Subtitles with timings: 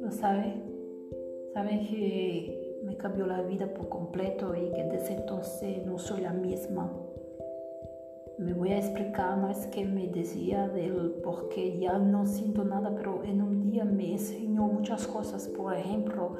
[0.00, 0.54] Lo sabe,
[1.52, 6.32] sabe que me cambió la vida por completo y que desde entonces no soy la
[6.32, 6.90] misma.
[8.38, 12.64] Me voy a explicar, no es que me decía del por qué ya no siento
[12.64, 15.46] nada, pero en un día me enseñó muchas cosas.
[15.48, 16.36] Por ejemplo,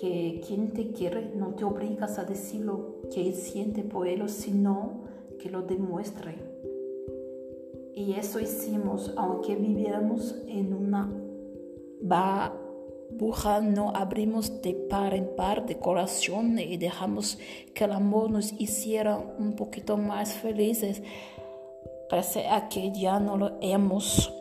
[0.00, 5.08] que quien te quiere no te obligas a decir lo que siente por él, sino
[5.40, 6.36] que lo demuestre.
[7.98, 11.12] Y eso hicimos, aunque viviéramos en una
[13.10, 17.40] burbuja, no abrimos de par en par de corazón y dejamos
[17.74, 21.02] que el amor nos hiciera un poquito más felices.
[22.08, 24.32] Parece a que ya no lo hemos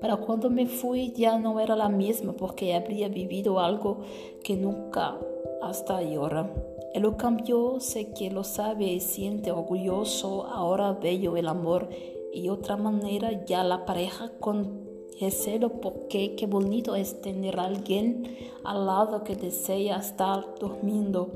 [0.00, 4.00] pero cuando me fui ya no era la misma porque habría vivido algo
[4.42, 5.16] que nunca
[5.62, 6.52] hasta ahora.
[6.92, 11.88] Él lo cambió, sé que lo sabe y siente orgulloso, ahora bello el amor
[12.32, 14.90] y otra manera ya la pareja con
[15.30, 21.30] celo porque qué bonito es tener a alguien al lado que desea estar durmiendo.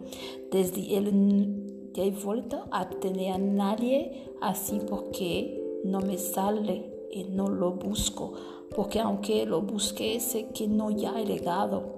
[0.51, 7.49] Desde él he vuelto a tener a nadie así porque no me sale y no
[7.49, 8.33] lo busco
[8.75, 11.95] porque aunque lo busque sé que no ya he llegado.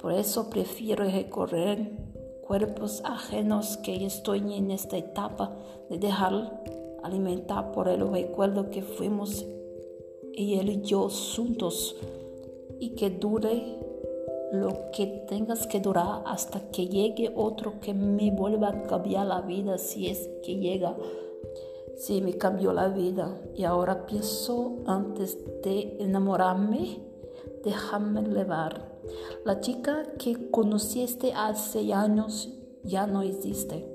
[0.00, 1.90] Por eso prefiero recorrer
[2.46, 5.56] cuerpos ajenos que estoy en esta etapa
[5.88, 6.62] de dejar
[7.06, 9.44] alimentar por el recuerdo que fuimos
[10.34, 11.96] y él y yo juntos
[12.78, 13.78] y que dure
[14.52, 19.40] lo que tengas que durar hasta que llegue otro que me vuelva a cambiar la
[19.40, 20.96] vida si es que llega
[21.96, 27.00] Sí, me cambió la vida y ahora pienso antes de enamorarme,
[27.64, 29.00] déjame llevar.
[29.46, 32.52] La chica que conociste hace años
[32.84, 33.88] ya no existe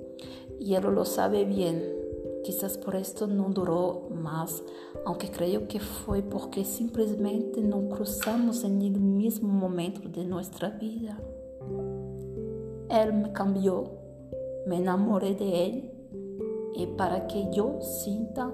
[0.60, 2.01] y él lo sabe bien.
[2.44, 4.64] Quizás por esto no duró más,
[5.06, 11.20] aunque creo que fue porque simplemente no cruzamos en el mismo momento de nuestra vida.
[12.90, 13.84] Él me cambió,
[14.66, 15.92] me enamoré de él
[16.76, 18.52] y para que yo sienta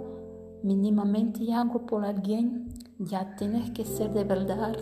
[0.63, 2.67] mínimamente algo por alguien,
[2.99, 4.75] ya tienes que ser de verdad.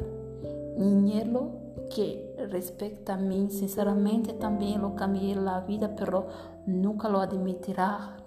[0.77, 1.51] Niñelo
[1.93, 6.27] que respecta a mí, sinceramente también lo cambié la vida, pero
[6.65, 8.17] nunca lo admitirá.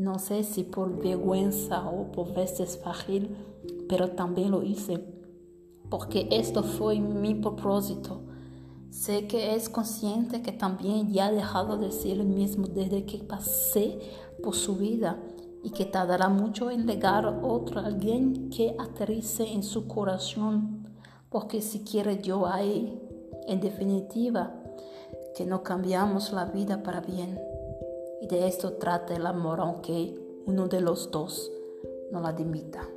[0.00, 3.36] No sé si por vergüenza o por veces fácil,
[3.86, 5.04] pero también lo hice,
[5.90, 8.22] porque esto fue mi propósito.
[8.88, 13.18] Sé que es consciente que también ya ha dejado de ser el mismo desde que
[13.18, 13.98] pasé
[14.42, 15.22] por su vida
[15.62, 20.88] y que tardará mucho en llegar otro alguien que aterrice en su corazón,
[21.28, 22.98] porque si quiere yo ahí,
[23.46, 24.54] en definitiva,
[25.36, 27.49] que no cambiamos la vida para bien.
[28.20, 30.14] Y de esto trata el amor, aunque
[30.46, 31.50] uno de los dos
[32.10, 32.88] no la dimita.